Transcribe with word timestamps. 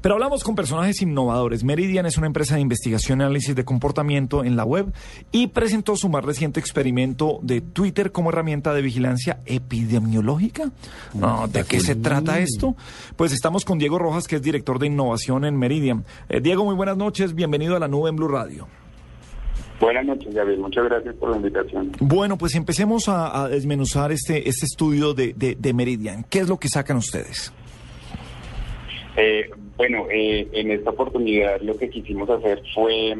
Pero 0.00 0.14
hablamos 0.14 0.44
con 0.44 0.54
personajes 0.54 1.02
innovadores. 1.02 1.62
Meridian 1.62 2.06
es 2.06 2.16
una 2.16 2.26
empresa 2.26 2.54
de 2.54 2.62
investigación 2.62 3.20
y 3.20 3.24
análisis 3.24 3.54
de 3.54 3.64
comportamiento 3.64 4.44
en 4.44 4.56
la 4.56 4.64
web 4.64 4.92
y 5.30 5.48
presentó 5.48 5.96
su 5.96 6.08
más 6.08 6.24
reciente 6.24 6.58
experimento 6.60 7.38
de 7.42 7.60
Twitter 7.60 8.10
como 8.12 8.30
herramienta 8.30 8.72
de 8.72 8.82
vigilancia 8.82 9.40
epidemiológica. 9.44 10.70
No, 11.14 11.48
¿De 11.48 11.64
qué 11.64 11.80
se 11.80 11.96
trata 11.96 12.38
esto? 12.38 12.76
Pues 13.16 13.32
estamos 13.32 13.64
con 13.64 13.78
Diego 13.78 13.98
Rojas, 13.98 14.26
que 14.26 14.36
es 14.36 14.42
director 14.42 14.78
de 14.78 14.86
innovación 14.86 15.44
en 15.44 15.58
Meridian. 15.58 16.04
Eh, 16.28 16.40
Diego, 16.40 16.64
muy 16.64 16.74
buenas 16.74 16.96
noches. 16.96 17.34
Bienvenido 17.34 17.76
a 17.76 17.78
la 17.78 17.88
nube 17.88 18.08
en 18.08 18.16
Blue 18.16 18.28
Radio. 18.28 18.66
Buenas 19.80 20.04
noches, 20.04 20.34
Gabriel. 20.34 20.60
Muchas 20.60 20.84
gracias 20.84 21.14
por 21.16 21.30
la 21.30 21.36
invitación. 21.36 21.92
Bueno, 22.00 22.36
pues 22.36 22.54
empecemos 22.54 23.08
a, 23.08 23.42
a 23.44 23.48
desmenuzar 23.48 24.12
este, 24.12 24.48
este 24.48 24.66
estudio 24.66 25.14
de, 25.14 25.32
de, 25.34 25.56
de 25.58 25.72
Meridian. 25.72 26.24
¿Qué 26.28 26.40
es 26.40 26.48
lo 26.48 26.58
que 26.58 26.68
sacan 26.68 26.98
ustedes? 26.98 27.50
Eh, 29.22 29.50
bueno, 29.76 30.06
eh, 30.10 30.48
en 30.54 30.70
esta 30.70 30.90
oportunidad 30.90 31.60
lo 31.60 31.76
que 31.76 31.90
quisimos 31.90 32.30
hacer 32.30 32.62
fue 32.74 33.14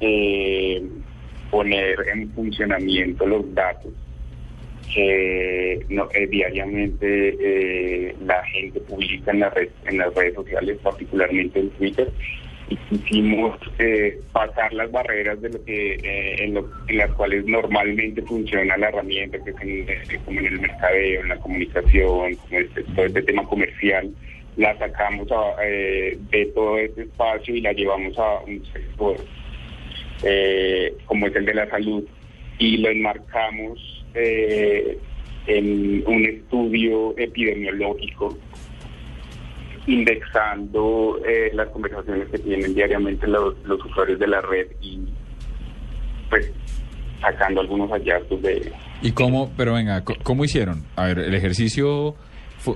eh, 0.00 0.82
poner 1.52 1.96
en 2.12 2.32
funcionamiento 2.32 3.24
los 3.26 3.54
datos 3.54 3.92
que 4.92 5.72
eh, 5.74 6.26
diariamente 6.28 7.36
eh, 7.40 8.16
la 8.24 8.42
gente 8.46 8.80
publica 8.80 9.30
en, 9.30 9.40
la 9.40 9.50
red, 9.50 9.68
en 9.84 9.98
las 9.98 10.12
redes 10.14 10.34
sociales, 10.34 10.78
particularmente 10.82 11.60
en 11.60 11.70
Twitter, 11.70 12.10
y 12.68 12.76
quisimos 12.88 13.56
eh, 13.78 14.18
pasar 14.32 14.72
las 14.72 14.90
barreras 14.90 15.40
de 15.42 15.50
lo 15.50 15.64
que 15.64 16.00
en, 16.38 16.54
lo- 16.54 16.68
en 16.88 16.96
las 16.98 17.10
cuales 17.12 17.44
normalmente 17.46 18.20
funciona 18.22 18.76
la 18.76 18.88
herramienta, 18.88 19.38
que 19.44 19.50
es 19.50 19.56
en, 19.60 19.86
como 20.24 20.40
en 20.40 20.46
el 20.46 20.60
mercadeo, 20.60 21.20
en 21.20 21.28
la 21.28 21.36
comunicación, 21.38 22.34
como 22.36 22.58
este, 22.58 22.82
todo 22.94 23.06
este 23.06 23.22
tema 23.22 23.44
comercial, 23.44 24.10
la 24.56 24.76
sacamos 24.78 25.30
a, 25.30 25.64
eh, 25.64 26.18
de 26.30 26.46
todo 26.46 26.78
este 26.78 27.02
espacio 27.02 27.54
y 27.54 27.60
la 27.60 27.72
llevamos 27.72 28.18
a 28.18 28.40
un 28.40 28.64
sector 28.72 29.16
eh, 30.22 30.96
como 31.04 31.26
es 31.26 31.36
el 31.36 31.44
de 31.44 31.54
la 31.54 31.68
salud 31.68 32.04
y 32.58 32.78
lo 32.78 32.88
enmarcamos 32.88 33.78
eh, 34.14 34.98
en 35.46 36.02
un 36.06 36.24
estudio 36.24 37.14
epidemiológico 37.18 38.36
indexando 39.86 41.20
eh, 41.26 41.50
las 41.52 41.68
conversaciones 41.68 42.28
que 42.30 42.38
tienen 42.38 42.74
diariamente 42.74 43.26
los, 43.26 43.54
los 43.64 43.84
usuarios 43.84 44.18
de 44.18 44.26
la 44.26 44.40
red 44.40 44.66
y 44.80 45.00
pues 46.30 46.50
sacando 47.20 47.60
algunos 47.60 47.90
hallazgos 47.90 48.40
de 48.42 48.72
¿Y 49.02 49.12
cómo, 49.12 49.52
pero 49.56 49.74
venga, 49.74 50.02
cómo 50.22 50.44
hicieron? 50.44 50.84
A 50.96 51.06
ver, 51.06 51.18
el 51.18 51.34
ejercicio 51.34 52.16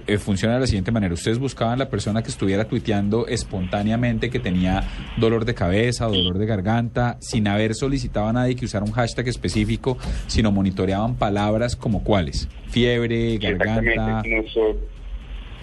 eh, 0.06 0.19
funciona 0.19 0.55
de 0.55 0.60
la 0.60 0.66
siguiente 0.66 0.91
manera. 0.91 1.14
Ustedes 1.14 1.38
buscaban 1.38 1.78
la 1.78 1.88
persona 1.88 2.22
que 2.22 2.28
estuviera 2.28 2.64
tuiteando 2.66 3.27
espontáneamente 3.27 4.30
que 4.30 4.38
tenía 4.38 4.83
dolor 5.16 5.44
de 5.44 5.55
cabeza, 5.55 6.06
dolor 6.06 6.38
de 6.38 6.46
garganta, 6.46 7.16
sin 7.20 7.48
haber 7.48 7.74
solicitado 7.74 8.28
a 8.28 8.33
nadie 8.33 8.56
que 8.56 8.64
usara 8.64 8.84
un 8.84 8.92
hashtag 8.92 9.28
específico, 9.28 9.98
sino 10.27 10.52
monitoreaban 10.52 11.17
palabras 11.17 11.77
como 11.77 12.05
cuáles. 12.05 12.48
Fiebre, 12.68 13.39
garganta. 13.39 14.20
Exactamente, 14.20 14.28
nosotros, 14.36 14.77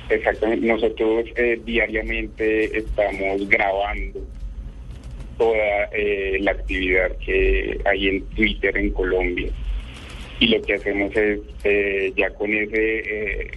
exactamente, 0.10 0.68
nosotros 0.68 1.26
eh, 1.36 1.62
diariamente 1.66 2.78
estamos 2.78 3.48
grabando 3.48 4.20
toda 5.38 5.90
eh, 5.94 6.38
la 6.42 6.52
actividad 6.52 7.16
que 7.24 7.80
hay 7.86 8.08
en 8.08 8.24
Twitter 8.30 8.76
en 8.78 8.92
Colombia 8.92 9.52
y 10.40 10.48
lo 10.48 10.62
que 10.62 10.74
hacemos 10.76 11.16
es 11.16 11.40
eh, 11.64 12.14
ya 12.16 12.30
con 12.32 12.54
ese 12.54 13.00
eh, 13.00 13.52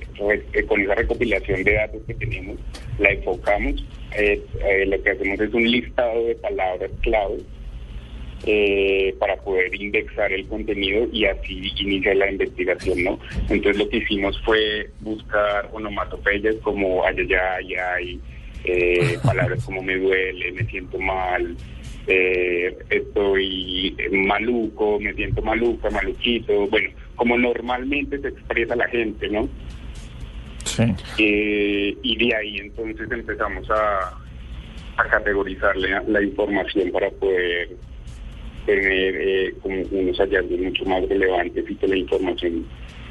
eh, 0.52 0.64
con 0.66 0.80
esa 0.80 0.94
recopilación 0.94 1.62
de 1.64 1.74
datos 1.74 2.02
que 2.06 2.14
tenemos 2.14 2.58
la 2.98 3.10
enfocamos 3.10 3.84
eh, 4.16 4.42
eh, 4.64 4.86
lo 4.86 5.00
que 5.02 5.10
hacemos 5.10 5.40
es 5.40 5.52
un 5.54 5.70
listado 5.70 6.24
de 6.24 6.34
palabras 6.36 6.90
clave 7.02 7.38
eh, 8.44 9.14
para 9.18 9.36
poder 9.36 9.72
indexar 9.74 10.32
el 10.32 10.46
contenido 10.48 11.06
y 11.12 11.26
así 11.26 11.72
iniciar 11.78 12.16
la 12.16 12.30
investigación, 12.30 13.04
¿no? 13.04 13.20
Entonces 13.48 13.76
lo 13.76 13.88
que 13.88 13.98
hicimos 13.98 14.40
fue 14.42 14.88
buscar 15.00 15.68
onomatopeyas 15.72 16.56
como 16.62 17.04
ay, 17.04 17.16
ay, 17.34 17.74
ay, 17.76 18.20
palabras 19.22 19.64
como 19.64 19.82
me 19.82 19.96
duele, 19.96 20.52
me 20.52 20.64
siento 20.64 20.98
mal, 20.98 21.56
eh, 22.06 22.76
estoy 22.90 23.96
maluco, 24.10 24.98
me 25.00 25.12
siento 25.14 25.42
maluca, 25.42 25.90
maluquito, 25.90 26.66
bueno, 26.68 26.90
como 27.16 27.36
normalmente 27.38 28.18
se 28.20 28.28
expresa 28.28 28.76
la 28.76 28.88
gente, 28.88 29.28
¿no? 29.28 29.48
Sí. 30.64 30.84
Eh, 31.18 31.96
y 32.02 32.16
de 32.16 32.34
ahí 32.34 32.56
entonces 32.58 33.10
empezamos 33.10 33.68
a, 33.70 34.18
a 34.96 35.04
categorizar 35.08 35.76
la, 35.76 36.02
la 36.06 36.22
información 36.22 36.90
para 36.90 37.10
poder 37.10 37.68
tener 38.66 39.16
eh, 39.16 39.54
como 39.62 39.82
unos 39.90 40.18
hallazgos 40.18 40.58
mucho 40.58 40.84
más 40.84 41.08
relevantes 41.08 41.64
y 41.68 41.74
que 41.74 41.88
la 41.88 41.96
información 41.96 42.66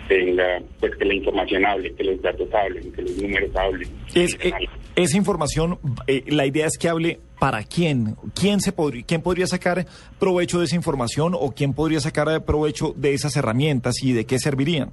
tenga, 0.07 0.59
pues 0.79 0.95
que 0.95 1.05
la 1.05 1.13
información 1.13 1.65
hable, 1.65 1.93
que 1.93 2.03
los 2.03 2.21
datos 2.21 2.47
hablen, 2.53 2.91
que 2.91 3.01
los 3.01 3.17
números 3.17 3.55
hablen. 3.55 3.89
Es, 4.13 4.37
eh, 4.41 4.51
esa 4.95 5.17
información, 5.17 5.79
eh, 6.07 6.23
la 6.27 6.45
idea 6.45 6.67
es 6.67 6.77
que 6.77 6.89
hable 6.89 7.19
para 7.39 7.63
quién. 7.63 8.15
¿Quién, 8.39 8.59
se 8.59 8.71
podría, 8.71 9.03
¿Quién 9.05 9.21
podría 9.21 9.47
sacar 9.47 9.85
provecho 10.19 10.59
de 10.59 10.65
esa 10.65 10.75
información 10.75 11.33
o 11.39 11.51
quién 11.51 11.73
podría 11.73 11.99
sacar 12.01 12.27
eh, 12.29 12.41
provecho 12.41 12.93
de 12.97 13.13
esas 13.13 13.35
herramientas 13.37 13.95
y 14.03 14.11
de 14.13 14.25
qué 14.25 14.39
servirían? 14.39 14.91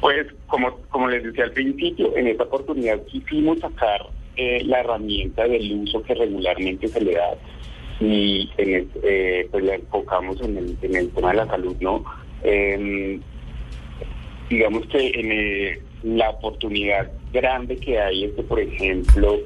Pues 0.00 0.26
como, 0.46 0.76
como 0.88 1.08
les 1.08 1.22
decía 1.22 1.44
al 1.44 1.52
principio, 1.52 2.16
en 2.16 2.26
esta 2.28 2.44
oportunidad 2.44 3.00
quisimos 3.04 3.58
sacar 3.60 4.00
eh, 4.36 4.62
la 4.64 4.80
herramienta 4.80 5.44
del 5.46 5.72
uso 5.82 6.02
que 6.02 6.14
regularmente 6.14 6.88
se 6.88 7.00
le 7.02 7.12
da 7.12 7.34
y 8.00 8.48
en 8.56 8.74
el- 8.74 8.90
eh, 9.02 9.46
pues 9.50 9.62
la 9.62 9.74
enfocamos 9.74 10.40
en 10.40 10.56
el, 10.56 10.76
en 10.80 10.96
el 10.96 11.10
tema 11.10 11.30
de 11.32 11.36
la 11.36 11.46
salud, 11.46 11.76
¿no? 11.80 12.02
Em, 12.42 13.20
digamos 14.48 14.86
que 14.86 15.08
en 15.08 15.32
eh, 15.32 15.78
la 16.02 16.30
oportunidad 16.30 17.10
grande 17.32 17.76
que 17.76 17.98
hay 17.98 18.24
es 18.24 18.32
que, 18.32 18.42
por 18.42 18.60
ejemplo, 18.60 19.38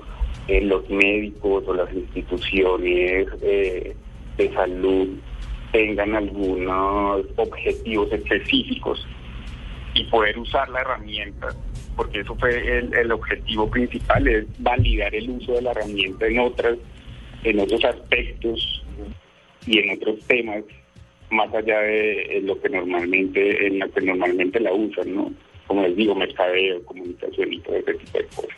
eh, 0.48 0.60
los 0.60 0.88
médicos 0.90 1.64
o 1.66 1.74
las 1.74 1.92
instituciones 1.92 3.26
eh, 3.42 3.96
de 4.36 4.52
salud 4.52 5.08
tengan 5.72 6.14
algunos 6.14 7.26
objetivos 7.36 8.12
específicos 8.12 9.06
y 9.94 10.04
poder 10.04 10.38
usar 10.38 10.68
la 10.68 10.80
herramienta, 10.80 11.48
porque 11.96 12.20
eso 12.20 12.34
fue 12.36 12.78
el, 12.78 12.94
el 12.94 13.12
objetivo 13.12 13.70
principal, 13.70 14.26
es 14.28 14.46
validar 14.58 15.14
el 15.14 15.30
uso 15.30 15.52
de 15.52 15.62
la 15.62 15.70
herramienta 15.70 16.26
en 16.26 16.38
otras, 16.40 16.78
en 17.42 17.60
otros 17.60 17.84
aspectos 17.84 18.84
y 19.66 19.78
en 19.78 19.96
otros 19.96 20.20
temas, 20.26 20.62
más 21.30 21.52
allá 21.54 21.80
de 21.80 22.40
lo 22.44 22.60
que 22.60 22.68
normalmente, 22.68 23.66
en 23.66 23.78
lo 23.78 23.90
que 23.90 24.00
normalmente 24.00 24.60
la 24.60 24.72
usan, 24.72 25.14
¿no? 25.14 25.32
Como 25.66 25.82
les 25.82 25.96
digo, 25.96 26.14
mercadeo, 26.14 26.82
comunicación 26.84 27.52
y 27.52 27.60
todo 27.60 27.76
ese 27.76 27.94
tipo 27.94 28.18
de 28.18 28.24
cosas. 28.26 28.50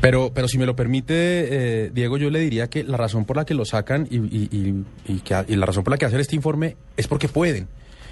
Pero, 0.00 0.30
pero 0.32 0.46
si 0.48 0.58
me 0.58 0.66
lo 0.66 0.76
permite, 0.76 1.14
eh, 1.16 1.90
Diego, 1.92 2.18
yo 2.18 2.30
le 2.30 2.38
diría 2.40 2.68
que 2.68 2.84
la 2.84 2.96
razón 2.96 3.24
por 3.24 3.36
la 3.36 3.44
que 3.44 3.54
lo 3.54 3.64
sacan 3.64 4.06
y, 4.10 4.16
y- 4.18 4.48
y- 4.52 4.84
y 5.12 5.18
que, 5.20 5.34
la 5.56 5.66
razón 5.66 5.82
por 5.82 5.90
la 5.92 5.98
que 5.98 6.04
hacen 6.06 6.20
este 6.20 6.36
informe 6.36 6.76
es 6.96 7.08
porque 7.08 7.28
pueden. 7.28 7.66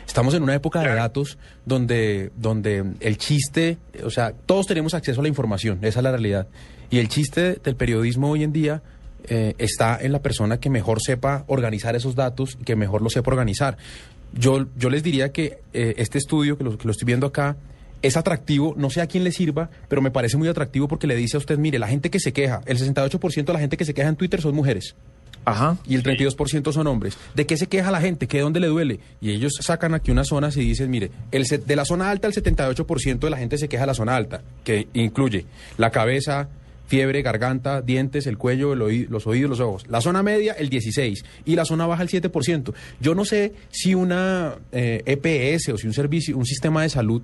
Estamos 0.06 0.34
en 0.34 0.42
una 0.42 0.54
época 0.54 0.80
de 0.80 0.94
datos 0.94 1.38
donde, 1.64 2.30
donde 2.36 2.84
el 3.00 3.18
chiste, 3.18 3.78
o 4.04 4.10
sea, 4.10 4.32
todos 4.46 4.66
tenemos 4.66 4.94
acceso 4.94 5.20
a 5.20 5.22
la 5.22 5.28
información, 5.28 5.78
esa 5.82 6.00
es 6.00 6.04
la 6.04 6.10
realidad. 6.10 6.46
Y 6.90 6.98
el 6.98 7.08
chiste 7.08 7.54
del 7.62 7.74
periodismo 7.76 8.30
hoy 8.30 8.42
en 8.44 8.52
día 8.52 8.82
eh, 9.28 9.54
está 9.58 9.98
en 10.00 10.12
la 10.12 10.20
persona 10.22 10.58
que 10.60 10.70
mejor 10.70 11.00
sepa 11.02 11.44
organizar 11.48 11.96
esos 11.96 12.14
datos 12.14 12.56
y 12.60 12.64
que 12.64 12.76
mejor 12.76 13.02
lo 13.02 13.10
sepa 13.10 13.30
organizar. 13.32 13.76
Yo, 14.32 14.66
yo 14.76 14.90
les 14.90 15.02
diría 15.02 15.32
que 15.32 15.58
eh, 15.72 15.94
este 15.98 16.18
estudio, 16.18 16.56
que 16.58 16.64
lo, 16.64 16.78
que 16.78 16.84
lo 16.84 16.90
estoy 16.92 17.06
viendo 17.06 17.26
acá, 17.26 17.56
es 18.06 18.16
atractivo, 18.16 18.74
no 18.76 18.90
sé 18.90 19.00
a 19.00 19.06
quién 19.06 19.24
le 19.24 19.32
sirva, 19.32 19.70
pero 19.88 20.00
me 20.00 20.10
parece 20.10 20.36
muy 20.36 20.48
atractivo 20.48 20.88
porque 20.88 21.06
le 21.06 21.16
dice 21.16 21.36
a 21.36 21.38
usted, 21.38 21.58
mire, 21.58 21.78
la 21.78 21.88
gente 21.88 22.10
que 22.10 22.20
se 22.20 22.32
queja, 22.32 22.62
el 22.66 22.78
68% 22.78 23.44
de 23.44 23.52
la 23.52 23.58
gente 23.58 23.76
que 23.76 23.84
se 23.84 23.94
queja 23.94 24.08
en 24.08 24.16
Twitter 24.16 24.40
son 24.40 24.54
mujeres. 24.54 24.94
Ajá. 25.44 25.76
Y 25.86 25.94
el 25.94 26.02
32% 26.02 26.72
son 26.72 26.86
hombres. 26.88 27.16
¿De 27.34 27.46
qué 27.46 27.56
se 27.56 27.68
queja 27.68 27.92
la 27.92 28.00
gente? 28.00 28.26
¿Qué 28.26 28.40
dónde 28.40 28.58
le 28.58 28.66
duele? 28.66 28.98
Y 29.20 29.30
ellos 29.30 29.54
sacan 29.60 29.94
aquí 29.94 30.10
unas 30.10 30.26
zonas 30.26 30.56
y 30.56 30.60
dicen, 30.60 30.90
mire, 30.90 31.10
el 31.30 31.44
de 31.44 31.76
la 31.76 31.84
zona 31.84 32.10
alta 32.10 32.26
el 32.26 32.34
78% 32.34 33.18
de 33.18 33.30
la 33.30 33.36
gente 33.36 33.56
se 33.56 33.68
queja 33.68 33.84
de 33.84 33.86
la 33.86 33.94
zona 33.94 34.16
alta, 34.16 34.42
que 34.64 34.88
incluye 34.92 35.46
la 35.78 35.90
cabeza, 35.90 36.48
fiebre, 36.86 37.22
garganta, 37.22 37.80
dientes, 37.80 38.26
el 38.26 38.38
cuello, 38.38 38.72
el 38.72 39.06
los 39.08 39.26
oídos, 39.26 39.50
los 39.50 39.60
ojos. 39.60 39.84
La 39.88 40.00
zona 40.00 40.22
media, 40.22 40.52
el 40.54 40.70
16%, 40.70 41.24
y 41.44 41.54
la 41.54 41.64
zona 41.64 41.86
baja, 41.86 42.02
el 42.02 42.08
7%. 42.08 42.74
Yo 43.00 43.14
no 43.14 43.24
sé 43.24 43.54
si 43.70 43.94
una 43.94 44.56
eh, 44.72 45.02
EPS 45.06 45.68
o 45.70 45.78
si 45.78 45.86
un 45.86 45.92
servicio, 45.92 46.36
un 46.36 46.46
sistema 46.46 46.82
de 46.82 46.88
salud 46.88 47.22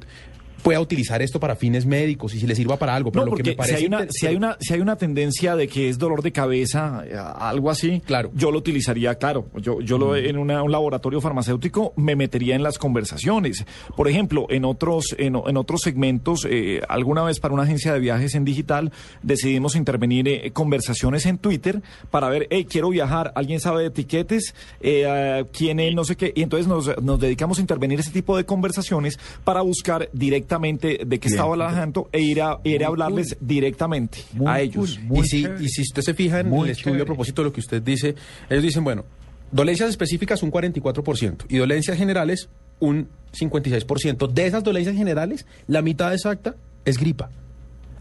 pueda 0.63 0.81
utilizar 0.81 1.21
esto 1.23 1.41
para 1.41 1.57
fines 1.57 1.87
médicos 1.87 2.35
y 2.35 2.41
si 2.41 2.47
le 2.47 2.55
sirva 2.55 2.77
para 2.77 2.95
algo. 2.95 3.11
Pero 3.11 3.25
No, 3.25 3.31
lo 3.33 3.37
que 3.37 3.43
me 3.43 3.57
parece 3.57 3.79
si 3.79 3.83
hay, 3.83 3.87
una, 3.89 4.07
si, 4.11 4.27
hay 4.27 4.37
una, 4.37 4.57
si 4.61 4.75
hay 4.75 4.81
una 4.81 4.97
tendencia 4.97 5.57
de 5.57 5.67
que 5.67 5.89
es 5.89 5.99
dolor 5.99 6.23
de 6.23 6.31
cabeza, 6.31 7.03
eh, 7.05 7.17
algo 7.17 7.69
así, 7.71 8.01
Claro. 8.07 8.31
yo 8.35 8.53
lo 8.53 8.59
utilizaría, 8.59 9.17
claro. 9.17 9.47
Yo, 9.57 9.81
yo 9.81 9.99
lo, 9.99 10.15
en 10.15 10.39
una- 10.39 10.63
un 10.63 10.71
laboratorio 10.71 11.21
farmacéutico 11.21 11.93
me 11.97 12.15
metería 12.15 12.55
en 12.55 12.63
las 12.63 12.79
conversaciones. 12.79 13.65
Por 13.97 14.07
ejemplo, 14.09 14.47
en 14.51 14.65
otros, 14.65 15.17
en, 15.19 15.35
en 15.35 15.57
otros 15.57 15.81
segmentos, 15.81 16.47
eh, 16.49 16.81
alguna 16.89 17.23
vez 17.25 17.41
para 17.41 17.55
una 17.55 17.65
agencia 17.65 17.93
de 17.93 17.99
viajes 17.99 18.35
en 18.37 18.45
digital, 18.45 18.93
decidimos 19.23 19.75
intervenir 19.75 20.29
eh, 20.29 20.53
conversaciones 20.53 21.27
en 21.27 21.39
Twitter 21.39 21.83
para 22.13 22.29
ver, 22.29 22.47
hey, 22.51 22.67
quiero 22.71 22.91
viajar, 22.91 23.33
¿alguien 23.35 23.59
sabe 23.59 23.81
de 23.83 23.89
etiquetes? 23.89 24.55
Eh, 24.81 25.45
¿Quién 25.53 25.81
es? 25.81 25.95
No 25.95 26.05
sé 26.05 26.15
qué. 26.17 26.33
Y 26.37 26.43
entonces 26.43 26.69
nos, 26.69 27.03
nos 27.03 27.19
dedicamos 27.19 27.59
a 27.59 27.63
intervenir 27.63 27.99
ese 27.99 28.13
tipo 28.13 28.37
de 28.37 28.45
conversaciones 28.45 29.19
para 29.43 29.63
buscar 29.63 30.09
directamente 30.13 30.52
de 30.59 31.19
qué 31.21 31.29
estaba 31.29 31.51
hablando 31.51 32.09
e 32.13 32.21
ir 32.21 32.43
a, 32.43 32.59
ir 32.65 32.85
a 32.85 32.89
hablarles 32.89 33.37
directamente 33.41 34.19
a 34.47 34.61
ellos. 34.61 34.99
y, 35.11 35.23
si, 35.25 35.47
y 35.61 35.69
si 35.69 35.83
usted 35.83 36.03
se 36.03 36.15
fija 36.15 36.41
en 36.41 36.49
Muy 36.49 36.69
el 36.69 36.73
estudio 36.73 36.93
chévere. 36.93 37.03
a 37.03 37.07
propósito 37.07 37.43
de 37.43 37.49
lo 37.49 37.53
que 37.53 37.61
usted 37.61 37.83
dice, 37.83 38.15
ellos 38.51 38.63
dicen, 38.63 38.85
bueno, 38.85 39.05
dolencias 39.51 39.89
específicas 39.91 40.43
un 40.43 40.51
44% 40.51 41.47
y 41.49 41.59
dolencias 41.59 41.97
generales 41.97 42.49
un 42.81 43.09
56%. 43.33 44.29
De 44.29 44.47
esas 44.47 44.65
dolencias 44.65 44.97
generales, 44.97 45.47
la 45.69 45.83
mitad 45.83 46.13
exacta 46.13 46.57
es 46.85 46.99
gripa. 46.99 47.31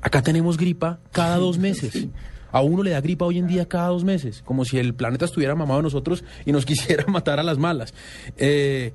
Acá 0.01 0.21
tenemos 0.23 0.57
gripa 0.57 0.99
cada 1.11 1.37
dos 1.37 1.59
meses. 1.59 2.07
A 2.51 2.61
uno 2.61 2.83
le 2.83 2.91
da 2.91 2.99
gripa 2.99 3.25
hoy 3.25 3.37
en 3.37 3.47
día 3.47 3.67
cada 3.67 3.87
dos 3.87 4.03
meses, 4.03 4.41
como 4.43 4.65
si 4.65 4.77
el 4.77 4.93
planeta 4.93 5.25
estuviera 5.25 5.55
mamado 5.55 5.79
de 5.79 5.83
nosotros 5.83 6.23
y 6.45 6.51
nos 6.51 6.65
quisiera 6.71 7.05
matar 7.07 7.39
a 7.39 7.43
las 7.43 7.57
malas. 7.57 7.93
Eh, 8.37 8.93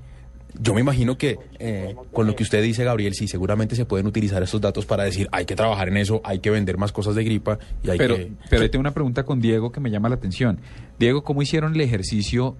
yo 0.58 0.72
me 0.74 0.80
imagino 0.80 1.18
que 1.18 1.38
eh, 1.58 1.94
con 2.12 2.26
lo 2.26 2.34
que 2.34 2.42
usted 2.42 2.62
dice, 2.62 2.82
Gabriel, 2.84 3.14
sí, 3.14 3.28
seguramente 3.28 3.76
se 3.76 3.84
pueden 3.84 4.06
utilizar 4.06 4.42
estos 4.42 4.60
datos 4.60 4.86
para 4.86 5.04
decir, 5.04 5.28
hay 5.32 5.44
que 5.44 5.54
trabajar 5.54 5.88
en 5.88 5.98
eso, 5.98 6.20
hay 6.24 6.38
que 6.38 6.50
vender 6.50 6.78
más 6.78 6.92
cosas 6.92 7.14
de 7.14 7.24
gripa 7.24 7.58
y 7.82 7.90
hay 7.90 7.98
Pero, 7.98 8.16
que... 8.16 8.32
pero 8.48 8.62
ahí 8.62 8.68
tengo 8.70 8.80
una 8.80 8.94
pregunta 8.94 9.24
con 9.24 9.40
Diego 9.40 9.70
que 9.72 9.80
me 9.80 9.90
llama 9.90 10.08
la 10.08 10.14
atención. 10.14 10.58
Diego, 10.98 11.24
¿cómo 11.24 11.42
hicieron 11.42 11.74
el 11.74 11.80
ejercicio? 11.82 12.56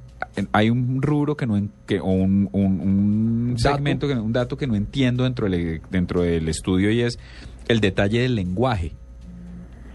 Hay 0.53 0.69
un 0.69 1.01
rubro 1.01 1.37
que 1.37 1.47
no, 1.47 1.57
en- 1.57 1.71
que, 1.87 2.01
o 2.01 2.05
un, 2.07 2.51
un- 2.53 3.55
segmento, 3.59 4.07
que, 4.09 4.15
un 4.15 4.33
dato 4.33 4.57
que 4.59 4.67
no 4.67 4.75
entiendo 4.77 5.25
dentro 5.25 5.49
del, 5.49 5.81
dentro 5.91 6.21
del 6.23 6.49
estudio 6.49 6.91
y 6.91 7.01
es 7.01 7.19
el 7.69 7.81
detalle 7.81 8.21
del 8.21 8.35
lenguaje. 8.35 8.93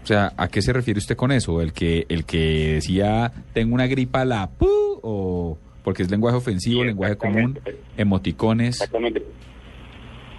O 0.02 0.06
sea, 0.06 0.32
¿a 0.36 0.48
qué 0.48 0.60
se 0.62 0.72
refiere 0.72 0.98
usted 0.98 1.14
con 1.14 1.30
eso? 1.30 1.62
¿El 1.62 1.72
que, 1.72 2.06
el 2.08 2.24
que 2.24 2.72
decía, 2.74 3.32
tengo 3.52 3.74
una 3.74 3.86
gripa 3.86 4.24
la 4.24 4.50
pu, 4.50 4.66
o 5.02 5.58
porque 5.82 6.02
es 6.02 6.10
lenguaje 6.10 6.36
ofensivo, 6.36 6.80
Sí, 6.82 6.86
lenguaje 6.88 7.16
común, 7.16 7.58
emoticones? 7.96 8.76
Exactamente. 8.80 9.22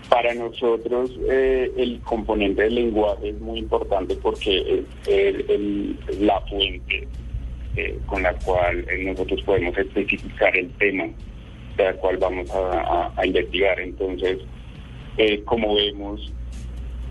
Para 0.10 0.34
nosotros 0.36 1.12
eh, 1.30 1.72
el 1.78 2.00
componente 2.01 2.63
del 2.63 2.75
lenguaje 2.75 3.30
es 3.30 3.40
muy 3.40 3.60
importante 3.60 4.16
porque 4.16 4.60
es 4.60 5.07
el- 5.07 5.45
el- 5.50 6.28
la 6.28 6.40
fuente 6.42 7.07
eh, 7.75 7.98
con 8.06 8.22
la 8.22 8.34
cual 8.36 8.86
eh, 8.88 9.04
nosotros 9.04 9.42
podemos 9.42 9.75
especificar 9.78 10.56
el 10.56 10.69
tema 10.74 11.06
de 11.78 11.84
la 11.84 11.94
cual 11.94 12.18
vamos 12.18 12.48
a, 12.51 12.57
a- 12.81 13.13
a 13.18 13.25
investigar. 13.25 13.80
Entonces, 13.80 14.38
eh, 15.18 15.42
como 15.44 15.74
vemos, 15.75 16.31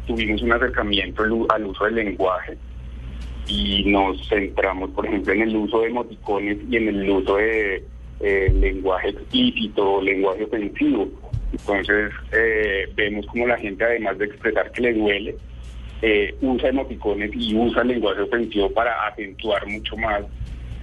tuvimos 0.06 0.40
un 0.42 0.52
acercamiento 0.52 1.24
al 1.48 1.66
uso 1.66 1.84
del 1.86 1.96
lenguaje 1.96 2.56
y 3.48 3.82
nos 3.90 4.28
centramos, 4.28 4.90
por 4.90 5.04
ejemplo, 5.06 5.32
en 5.32 5.42
el 5.42 5.56
uso 5.56 5.80
de 5.80 5.88
emoticones 5.88 6.58
y 6.70 6.76
en 6.76 6.88
el 6.88 7.10
uso 7.10 7.36
de 7.36 7.84
eh, 8.22 8.52
lenguaje 8.54 9.10
explícito, 9.10 10.00
lenguaje 10.00 10.44
ofensivo. 10.44 11.08
Entonces, 11.52 12.12
eh, 12.32 12.88
vemos 12.94 13.26
como 13.26 13.46
la 13.46 13.58
gente, 13.58 13.84
además 13.84 14.18
de 14.18 14.26
expresar 14.26 14.70
que 14.72 14.80
le 14.80 14.94
duele, 14.94 15.36
eh, 16.00 16.34
usa 16.40 16.70
emoticones 16.70 17.30
y 17.34 17.54
usa 17.54 17.84
lenguaje 17.84 18.22
ofensivo 18.22 18.70
para 18.72 19.06
acentuar 19.06 19.66
mucho 19.66 19.96
más 19.96 20.22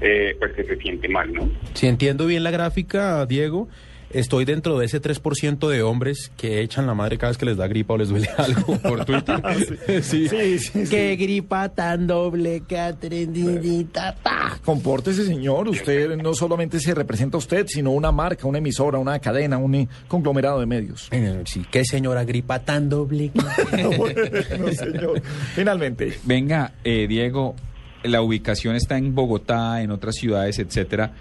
eh, 0.01 0.35
pues 0.39 0.53
que 0.53 0.63
se 0.63 0.77
siente 0.77 1.09
mal, 1.09 1.33
¿no? 1.33 1.49
Si 1.73 1.87
entiendo 1.87 2.25
bien 2.25 2.43
la 2.43 2.51
gráfica, 2.51 3.25
Diego, 3.25 3.67
estoy 4.11 4.45
dentro 4.45 4.77
de 4.79 4.85
ese 4.85 5.01
3% 5.01 5.67
de 5.67 5.83
hombres 5.83 6.31
que 6.37 6.61
echan 6.61 6.85
la 6.87 6.93
madre 6.93 7.17
cada 7.17 7.31
vez 7.31 7.37
que 7.37 7.45
les 7.45 7.57
da 7.57 7.67
gripa 7.67 7.93
o 7.93 7.97
les 7.97 8.09
duele 8.09 8.29
algo. 8.37 8.77
Por 8.79 9.05
Twitter. 9.05 9.41
sí. 10.01 10.27
Sí, 10.27 10.27
sí, 10.27 10.59
sí. 10.59 10.83
Qué 10.89 11.15
gripa 11.15 11.69
tan 11.69 12.07
doble, 12.07 12.63
Catrinita. 12.67 14.15
Compórtese, 14.63 15.25
señor. 15.25 15.67
Usted 15.67 16.15
no 16.17 16.33
solamente 16.33 16.79
se 16.79 16.93
representa 16.93 17.37
a 17.37 17.39
usted, 17.39 17.65
sino 17.67 17.91
una 17.91 18.11
marca, 18.11 18.47
una 18.47 18.57
emisora, 18.57 18.97
una 18.97 19.19
cadena, 19.19 19.57
un 19.57 19.87
conglomerado 20.07 20.59
de 20.59 20.65
medios. 20.65 21.09
Sí, 21.45 21.65
qué 21.69 21.85
señora 21.85 22.23
gripa 22.23 22.59
tan 22.59 22.89
doble. 22.89 23.31
bueno, 23.97 24.71
señor. 24.73 25.21
Finalmente. 25.53 26.19
Venga, 26.23 26.73
eh, 26.83 27.07
Diego, 27.07 27.55
la 28.03 28.21
ubicación 28.21 28.75
está 28.75 28.97
en 28.97 29.13
Bogotá, 29.13 29.81
en 29.81 29.91
otras 29.91 30.15
ciudades, 30.15 30.59
etcétera. 30.59 31.13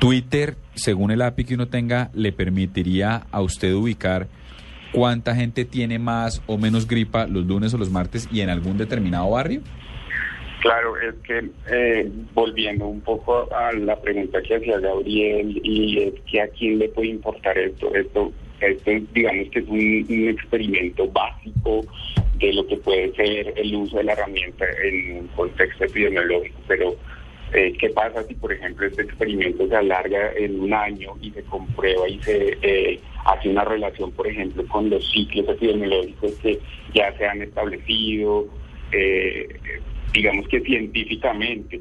Twitter, 0.00 0.54
según 0.74 1.10
el 1.10 1.20
API 1.20 1.44
que 1.44 1.54
uno 1.54 1.68
tenga, 1.68 2.10
le 2.14 2.32
permitiría 2.32 3.26
a 3.30 3.42
usted 3.42 3.74
ubicar 3.74 4.28
cuánta 4.92 5.34
gente 5.34 5.66
tiene 5.66 5.98
más 5.98 6.42
o 6.46 6.56
menos 6.56 6.88
gripa 6.88 7.26
los 7.26 7.44
lunes 7.44 7.74
o 7.74 7.78
los 7.78 7.90
martes 7.90 8.26
y 8.32 8.40
en 8.40 8.48
algún 8.48 8.78
determinado 8.78 9.30
barrio. 9.30 9.60
Claro, 10.62 10.94
es 10.96 11.14
que 11.26 11.50
eh, 11.70 12.10
volviendo 12.32 12.86
un 12.86 13.02
poco 13.02 13.46
a 13.54 13.72
la 13.72 14.00
pregunta 14.00 14.40
que 14.40 14.56
hacía 14.56 14.78
Gabriel, 14.78 15.60
y 15.62 15.98
es 15.98 16.14
que 16.30 16.40
a 16.40 16.48
quién 16.48 16.78
le 16.78 16.88
puede 16.88 17.08
importar 17.08 17.58
esto, 17.58 17.94
esto, 17.94 18.32
esto 18.60 18.90
digamos 19.12 19.50
que 19.50 19.58
es 19.58 19.68
un, 19.68 20.06
un 20.08 20.28
experimento 20.30 21.06
básico 21.10 21.82
de 22.38 22.54
lo 22.54 22.66
que 22.66 22.78
puede 22.78 23.14
ser 23.16 23.52
el 23.54 23.74
uso 23.74 23.98
de 23.98 24.04
la 24.04 24.12
herramienta 24.14 24.64
en 24.82 25.18
un 25.18 25.26
contexto 25.28 25.84
epidemiológico, 25.84 26.58
pero 26.66 26.96
eh, 27.52 27.74
¿qué 27.78 27.90
pasa 27.90 28.22
si, 28.24 28.34
por 28.34 28.52
ejemplo, 28.52 28.86
este 28.86 29.02
experimento 29.02 29.66
se 29.68 29.76
alarga 29.76 30.32
en 30.36 30.60
un 30.60 30.72
año 30.72 31.14
y 31.20 31.30
se 31.30 31.42
comprueba 31.44 32.08
y 32.08 32.20
se 32.22 32.58
eh, 32.62 33.00
hace 33.24 33.48
una 33.48 33.64
relación, 33.64 34.12
por 34.12 34.26
ejemplo, 34.26 34.64
con 34.66 34.90
los 34.90 35.10
ciclos 35.10 35.48
epidemiológicos 35.48 36.32
que 36.42 36.58
ya 36.94 37.12
se 37.16 37.26
han 37.26 37.42
establecido? 37.42 38.48
eh, 38.92 39.48
digamos 40.12 40.46
que 40.48 40.60
científicamente. 40.60 41.80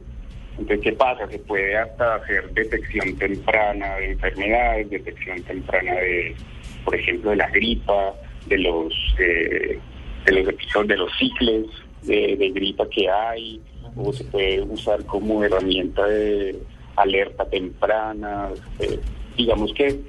Entonces, 0.57 0.81
¿qué 0.81 0.91
pasa? 0.93 1.29
Se 1.29 1.39
puede 1.39 1.77
hasta 1.77 2.15
hacer 2.15 2.49
detección 2.51 3.17
temprana 3.17 3.95
de 3.95 4.11
enfermedades, 4.11 4.89
detección 4.89 5.41
temprana 5.43 5.93
de, 5.93 6.35
por 6.83 6.95
ejemplo, 6.95 7.31
de 7.31 7.37
la 7.37 7.49
gripa, 7.49 8.13
de 8.47 8.57
los 8.57 8.93
eh, 9.19 9.79
de 10.25 10.31
los 10.33 10.47
episodios, 10.47 10.87
de 10.87 10.97
los 10.97 11.17
ciclos 11.17 11.65
de, 12.03 12.35
de 12.37 12.49
gripa 12.49 12.87
que 12.89 13.09
hay, 13.09 13.61
o 13.99 14.13
se 14.13 14.23
puede 14.23 14.61
usar 14.61 15.05
como 15.05 15.43
herramienta 15.43 16.05
de 16.05 16.59
alerta 16.95 17.45
temprana. 17.49 18.49
eh, 18.79 18.99
digamos 19.37 19.73
que 19.73 19.99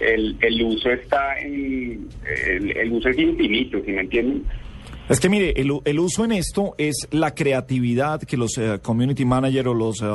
el, 0.00 0.36
el 0.40 0.62
uso 0.62 0.90
está 0.90 1.38
en 1.40 2.08
el, 2.46 2.76
el 2.76 2.92
uso 2.92 3.08
es 3.08 3.18
infinito, 3.18 3.78
¿sí 3.84 3.92
me 3.92 4.02
entienden? 4.02 4.44
Es 5.08 5.20
que 5.20 5.30
mire, 5.30 5.54
el, 5.56 5.72
el 5.86 6.00
uso 6.00 6.26
en 6.26 6.32
esto 6.32 6.74
es 6.76 7.08
la 7.10 7.34
creatividad 7.34 8.20
que 8.20 8.36
los 8.36 8.58
eh, 8.58 8.78
community 8.82 9.24
managers 9.24 9.66
o 9.66 9.72
los 9.72 10.02
eh, 10.02 10.06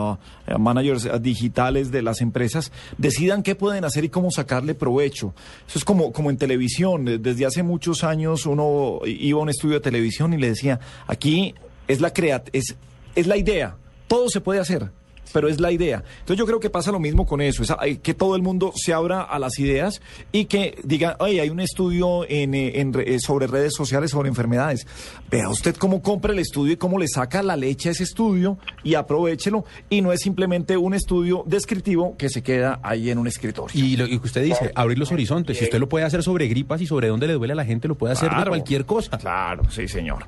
eh, 0.46 0.58
managers 0.60 1.10
digitales 1.20 1.92
de 1.92 2.04
las 2.04 2.22
empresas 2.22 2.72
decidan 3.00 3.42
qué 3.42 3.56
pueden 3.56 3.86
hacer 3.86 4.04
y 4.04 4.10
cómo 4.10 4.30
sacarle 4.30 4.76
provecho. 4.76 5.34
Eso 5.68 5.80
es 5.80 5.84
como, 5.84 6.12
como 6.12 6.30
en 6.30 6.38
televisión. 6.38 7.06
Desde 7.06 7.46
hace 7.46 7.64
muchos 7.64 8.04
años 8.04 8.46
uno 8.46 9.00
iba 9.06 9.40
a 9.40 9.42
un 9.42 9.50
estudio 9.50 9.76
de 9.76 9.82
televisión 9.82 10.32
y 10.34 10.38
le 10.38 10.50
decía, 10.50 10.80
aquí 11.08 11.56
es 11.88 12.00
la 12.00 12.14
creat 12.14 12.50
es, 12.54 12.76
es 13.16 13.28
la 13.28 13.38
idea, 13.38 13.76
todo 14.08 14.30
se 14.30 14.42
puede 14.42 14.60
hacer. 14.60 14.90
Pero 15.32 15.48
es 15.48 15.60
la 15.60 15.72
idea. 15.72 16.04
Entonces 16.20 16.38
yo 16.38 16.46
creo 16.46 16.60
que 16.60 16.70
pasa 16.70 16.92
lo 16.92 17.00
mismo 17.00 17.26
con 17.26 17.42
eso, 17.42 17.64
es 17.64 17.72
hay 17.80 17.98
que 17.98 18.14
todo 18.14 18.36
el 18.36 18.42
mundo 18.42 18.72
se 18.76 18.94
abra 18.94 19.22
a 19.22 19.40
las 19.40 19.58
ideas 19.58 20.02
y 20.32 20.46
que 20.46 20.78
diga, 20.84 21.16
oye, 21.20 21.42
hay 21.42 21.50
un 21.50 21.60
estudio 21.60 22.26
en, 22.30 22.54
eh, 22.54 22.80
en 22.82 22.94
re- 22.94 23.16
eh, 23.16 23.20
sobre 23.20 23.48
redes 23.48 23.74
sociales 23.76 24.12
sobre 24.12 24.30
enfermedades. 24.30 24.86
Vea 25.32 25.50
usted 25.50 25.76
cómo 25.76 26.02
compra 26.02 26.34
el 26.34 26.40
estudio 26.40 26.74
y 26.74 26.78
cómo 26.78 27.00
le 27.00 27.08
saca 27.08 27.42
la 27.42 27.56
leche 27.56 27.90
a 27.90 27.92
ese 27.94 28.04
estudio 28.04 28.58
y 28.84 28.94
aprovechelo. 28.96 29.66
Y 29.90 30.02
no 30.02 30.12
es 30.12 30.22
simplemente 30.22 30.78
un 30.78 30.94
estudio 30.94 31.44
descriptivo 31.48 32.16
que 32.18 32.30
se 32.30 32.44
queda 32.44 32.80
ahí 32.84 33.10
en 33.10 33.18
un 33.18 33.28
escritorio. 33.28 33.72
Y 33.74 33.98
lo 33.98 34.08
que 34.08 34.16
usted 34.18 34.44
dice, 34.44 34.72
abrir 34.76 35.00
los 35.00 35.12
horizontes. 35.12 35.58
Si 35.58 35.64
usted 35.64 35.80
lo 35.80 35.90
puede 35.90 36.06
hacer 36.06 36.22
sobre 36.24 36.48
gripas 36.48 36.82
y 36.82 36.86
sobre 36.86 37.08
dónde 37.08 37.28
le 37.28 37.34
duele 37.34 37.54
a 37.54 37.56
la 37.56 37.66
gente, 37.66 37.88
lo 37.88 37.96
puede 37.96 38.14
hacer 38.14 38.30
de 38.30 38.36
Claro. 38.36 38.52
cualquier 38.52 38.86
cosa. 38.86 39.18
Claro, 39.18 39.64
sí, 39.72 39.88
señor. 39.88 40.26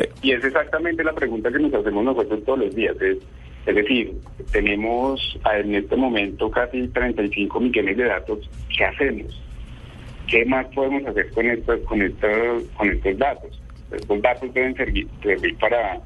Eh, 0.00 0.10
Y 0.22 0.32
es 0.32 0.44
exactamente 0.44 1.02
la 1.04 1.12
pregunta 1.14 1.50
que 1.50 1.58
nos 1.58 1.72
hacemos 1.74 2.04
nosotros 2.04 2.40
todos 2.44 2.58
los 2.58 2.74
días. 2.74 2.94
Es, 3.00 3.18
es 3.66 3.74
decir, 3.74 4.12
tenemos 4.52 5.38
en 5.54 5.74
este 5.74 5.96
momento 5.96 6.50
casi 6.50 6.88
35 6.88 7.60
millones 7.60 7.96
de 7.96 8.04
datos. 8.04 8.50
¿Qué 8.76 8.84
hacemos? 8.84 9.40
¿Qué 10.26 10.44
más 10.46 10.66
podemos 10.74 11.06
hacer 11.06 11.30
con 11.30 11.46
estos, 11.46 11.80
con 11.80 12.02
estos, 12.02 12.64
con 12.76 12.90
estos 12.90 13.18
datos? 13.18 13.62
Estos 13.92 14.22
datos 14.22 14.54
deben 14.54 14.74
servir, 14.74 15.06
servir 15.22 15.56
para 15.58 16.00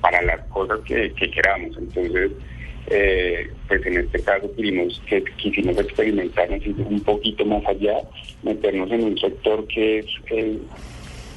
para 0.00 0.22
las 0.22 0.40
cosas 0.46 0.80
que, 0.80 1.12
que 1.12 1.30
queramos. 1.30 1.76
Entonces, 1.76 2.32
eh, 2.88 3.50
pues 3.68 3.84
en 3.86 3.98
este 3.98 4.20
caso 4.22 4.50
quisimos, 4.56 5.00
que, 5.06 5.22
quisimos 5.36 5.78
experimentarnos 5.78 6.66
un 6.66 7.00
poquito 7.00 7.44
más 7.44 7.64
allá, 7.66 7.98
meternos 8.42 8.90
en 8.90 9.04
un 9.04 9.18
sector 9.18 9.66
que 9.68 9.98
es 9.98 10.06
eh, 10.30 10.58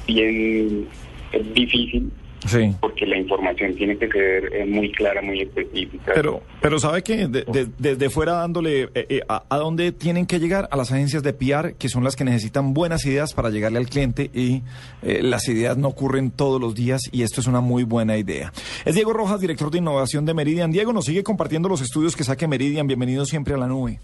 bien 0.06 0.88
es 1.32 1.54
difícil 1.54 2.10
Sí. 2.46 2.74
porque 2.80 3.06
la 3.06 3.16
información 3.18 3.74
tiene 3.74 3.96
que 3.96 4.08
ser 4.08 4.52
eh, 4.54 4.66
muy 4.66 4.92
clara, 4.92 5.22
muy 5.22 5.40
específica. 5.40 6.12
Pero, 6.14 6.42
pero 6.60 6.78
sabe 6.78 7.02
que 7.02 7.26
de- 7.26 7.44
de- 7.44 7.68
desde 7.78 8.10
fuera 8.10 8.34
dándole 8.34 8.82
eh, 8.82 8.90
eh, 8.94 9.20
a, 9.28 9.44
a 9.48 9.56
dónde 9.58 9.92
tienen 9.92 10.26
que 10.26 10.38
llegar 10.38 10.68
a 10.70 10.76
las 10.76 10.92
agencias 10.92 11.22
de 11.22 11.32
PR, 11.32 11.74
que 11.78 11.88
son 11.88 12.04
las 12.04 12.16
que 12.16 12.24
necesitan 12.24 12.74
buenas 12.74 13.04
ideas 13.06 13.32
para 13.34 13.50
llegarle 13.50 13.78
al 13.78 13.86
cliente 13.88 14.30
y 14.34 14.62
eh, 15.02 15.20
las 15.22 15.48
ideas 15.48 15.76
no 15.76 15.88
ocurren 15.88 16.30
todos 16.30 16.60
los 16.60 16.74
días 16.74 17.00
y 17.12 17.22
esto 17.22 17.40
es 17.40 17.46
una 17.46 17.60
muy 17.60 17.84
buena 17.84 18.16
idea. 18.18 18.52
Es 18.84 18.94
Diego 18.94 19.12
Rojas, 19.12 19.40
director 19.40 19.70
de 19.70 19.78
innovación 19.78 20.24
de 20.26 20.34
Meridian. 20.34 20.70
Diego 20.70 20.92
nos 20.92 21.06
sigue 21.06 21.22
compartiendo 21.22 21.68
los 21.68 21.80
estudios 21.80 22.14
que 22.16 22.24
saque 22.24 22.46
Meridian. 22.46 22.86
Bienvenido 22.86 23.24
siempre 23.24 23.54
a 23.54 23.56
la 23.56 23.66
nube. 23.66 24.00